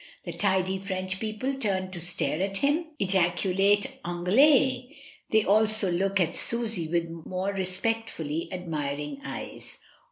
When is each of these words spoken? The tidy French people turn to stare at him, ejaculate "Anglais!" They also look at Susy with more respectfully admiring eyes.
The 0.25 0.33
tidy 0.33 0.79
French 0.79 1.19
people 1.19 1.53
turn 1.59 1.91
to 1.91 2.01
stare 2.01 2.41
at 2.41 2.57
him, 2.57 2.85
ejaculate 2.97 3.99
"Anglais!" 4.03 4.97
They 5.29 5.43
also 5.45 5.91
look 5.91 6.19
at 6.19 6.35
Susy 6.35 6.87
with 6.87 7.07
more 7.27 7.53
respectfully 7.53 8.49
admiring 8.51 9.21
eyes. 9.23 9.77